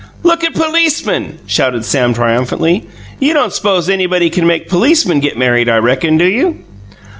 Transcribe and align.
"Look 0.23 0.43
at 0.43 0.55
policemen!" 0.55 1.37
shouted 1.45 1.85
Sam 1.85 2.15
triumphantly. 2.15 2.87
"You 3.19 3.35
don't 3.35 3.53
s'pose 3.53 3.87
anybody 3.87 4.31
can 4.31 4.47
make 4.47 4.67
policemen 4.67 5.19
get 5.19 5.37
married, 5.37 5.69
I 5.69 5.77
reckon, 5.77 6.17
do 6.17 6.25
you?" 6.25 6.63